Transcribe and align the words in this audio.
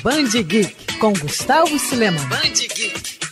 Band 0.00 0.30
Geek 0.30 0.74
com 0.98 1.12
Gustavo 1.12 1.78
Silema. 1.78 2.18
Band 2.26 2.56
Geek. 2.74 3.31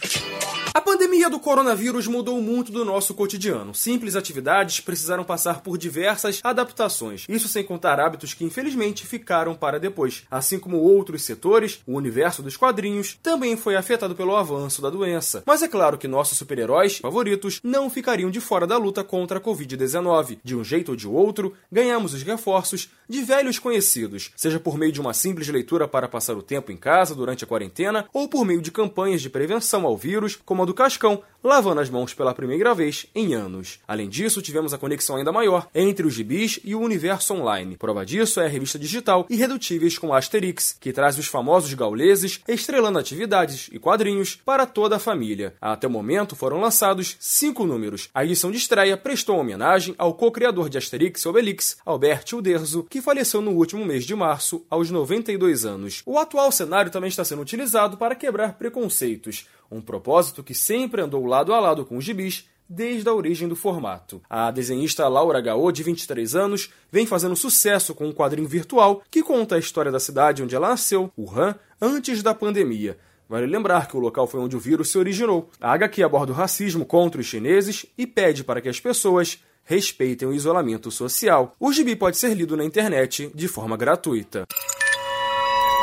A 0.72 0.80
pandemia 0.80 1.28
do 1.28 1.40
coronavírus 1.40 2.06
mudou 2.06 2.40
muito 2.40 2.70
do 2.70 2.84
nosso 2.84 3.12
cotidiano. 3.12 3.74
Simples 3.74 4.14
atividades 4.14 4.78
precisaram 4.78 5.24
passar 5.24 5.62
por 5.62 5.76
diversas 5.76 6.40
adaptações. 6.44 7.26
Isso 7.28 7.48
sem 7.48 7.64
contar 7.64 7.98
hábitos 7.98 8.34
que 8.34 8.44
infelizmente 8.44 9.04
ficaram 9.04 9.54
para 9.54 9.80
depois. 9.80 10.22
Assim 10.30 10.60
como 10.60 10.76
outros 10.76 11.22
setores, 11.22 11.80
o 11.86 11.96
universo 11.96 12.40
dos 12.40 12.56
quadrinhos 12.56 13.18
também 13.20 13.56
foi 13.56 13.74
afetado 13.74 14.14
pelo 14.14 14.36
avanço 14.36 14.80
da 14.80 14.88
doença. 14.88 15.42
Mas 15.44 15.62
é 15.62 15.68
claro 15.68 15.98
que 15.98 16.06
nossos 16.06 16.38
super-heróis 16.38 16.98
favoritos 16.98 17.60
não 17.64 17.90
ficariam 17.90 18.30
de 18.30 18.40
fora 18.40 18.66
da 18.66 18.78
luta 18.78 19.02
contra 19.02 19.38
a 19.38 19.42
Covid-19. 19.42 20.38
De 20.44 20.54
um 20.54 20.62
jeito 20.62 20.90
ou 20.90 20.96
de 20.96 21.08
outro, 21.08 21.52
ganhamos 21.70 22.14
os 22.14 22.22
reforços 22.22 22.88
de 23.08 23.22
velhos 23.22 23.58
conhecidos, 23.58 24.30
seja 24.36 24.60
por 24.60 24.78
meio 24.78 24.92
de 24.92 25.00
uma 25.00 25.12
simples 25.12 25.48
leitura 25.48 25.88
para 25.88 26.06
passar 26.06 26.36
o 26.36 26.42
tempo 26.42 26.70
em 26.70 26.76
casa 26.76 27.12
durante 27.12 27.42
a 27.42 27.46
quarentena 27.46 28.06
ou 28.12 28.28
por 28.28 28.44
meio 28.44 28.62
de 28.62 28.70
campanhas 28.70 29.20
de 29.20 29.28
prevenção 29.28 29.84
ao 29.84 29.96
vírus, 29.96 30.38
como 30.44 30.59
do 30.66 30.74
Cascão, 30.74 31.22
lavando 31.42 31.80
as 31.80 31.90
mãos 31.90 32.14
pela 32.14 32.34
primeira 32.34 32.74
vez 32.74 33.06
em 33.14 33.34
anos. 33.34 33.78
Além 33.86 34.08
disso, 34.08 34.42
tivemos 34.42 34.72
a 34.72 34.78
conexão 34.78 35.16
ainda 35.16 35.32
maior 35.32 35.68
entre 35.74 36.06
os 36.06 36.14
gibis 36.14 36.60
e 36.64 36.74
o 36.74 36.80
universo 36.80 37.34
online. 37.34 37.76
Prova 37.76 38.04
disso 38.04 38.40
é 38.40 38.46
a 38.46 38.48
revista 38.48 38.78
digital 38.78 39.26
Irredutíveis 39.28 39.98
com 39.98 40.12
Asterix, 40.12 40.76
que 40.78 40.92
traz 40.92 41.18
os 41.18 41.26
famosos 41.26 41.72
gauleses 41.74 42.40
estrelando 42.46 42.98
atividades 42.98 43.68
e 43.72 43.78
quadrinhos 43.78 44.36
para 44.44 44.66
toda 44.66 44.96
a 44.96 45.00
família. 45.00 45.54
Até 45.60 45.86
o 45.86 45.90
momento 45.90 46.36
foram 46.36 46.60
lançados 46.60 47.16
cinco 47.18 47.64
números. 47.64 48.08
A 48.14 48.24
edição 48.24 48.50
de 48.50 48.58
estreia 48.58 48.96
prestou 48.96 49.38
homenagem 49.38 49.94
ao 49.98 50.14
co-criador 50.14 50.68
de 50.68 50.78
Asterix 50.78 51.22
e 51.22 51.28
Obelix, 51.28 51.78
Albert 51.84 52.24
Uderzo, 52.32 52.86
que 52.88 53.00
faleceu 53.00 53.40
no 53.40 53.52
último 53.52 53.84
mês 53.84 54.04
de 54.04 54.14
março, 54.14 54.64
aos 54.68 54.90
92 54.90 55.64
anos. 55.64 56.02
O 56.04 56.18
atual 56.18 56.52
cenário 56.52 56.90
também 56.90 57.08
está 57.08 57.24
sendo 57.24 57.42
utilizado 57.42 57.96
para 57.96 58.14
quebrar 58.14 58.54
preconceitos 58.54 59.46
um 59.70 59.80
propósito 59.80 60.42
que 60.42 60.54
sempre 60.54 61.00
andou 61.00 61.24
lado 61.30 61.54
a 61.54 61.60
lado 61.60 61.86
com 61.86 61.96
os 61.96 62.04
gibis 62.04 62.48
desde 62.68 63.08
a 63.08 63.14
origem 63.14 63.48
do 63.48 63.56
formato. 63.56 64.20
A 64.28 64.50
desenhista 64.50 65.08
Laura 65.08 65.40
Gaô, 65.40 65.72
de 65.72 65.82
23 65.82 66.34
anos, 66.34 66.70
vem 66.90 67.06
fazendo 67.06 67.34
sucesso 67.34 67.94
com 67.94 68.06
um 68.06 68.12
quadrinho 68.12 68.48
virtual 68.48 69.02
que 69.10 69.22
conta 69.22 69.54
a 69.54 69.58
história 69.58 69.90
da 69.90 69.98
cidade 69.98 70.42
onde 70.42 70.54
ela 70.54 70.68
nasceu, 70.68 71.10
Wuhan, 71.18 71.54
antes 71.80 72.22
da 72.22 72.34
pandemia. 72.34 72.98
Vale 73.28 73.46
lembrar 73.46 73.86
que 73.86 73.96
o 73.96 74.00
local 74.00 74.26
foi 74.26 74.40
onde 74.40 74.56
o 74.56 74.60
vírus 74.60 74.90
se 74.90 74.98
originou. 74.98 75.50
A 75.60 75.72
HQ 75.72 76.02
aborda 76.02 76.32
o 76.32 76.34
racismo 76.34 76.84
contra 76.84 77.20
os 77.20 77.26
chineses 77.26 77.86
e 77.96 78.06
pede 78.06 78.42
para 78.42 78.60
que 78.60 78.68
as 78.68 78.80
pessoas 78.80 79.38
respeitem 79.64 80.26
o 80.26 80.32
isolamento 80.32 80.90
social. 80.90 81.54
O 81.58 81.72
gibi 81.72 81.94
pode 81.94 82.18
ser 82.18 82.34
lido 82.34 82.56
na 82.56 82.64
internet 82.64 83.30
de 83.32 83.46
forma 83.46 83.76
gratuita. 83.76 84.46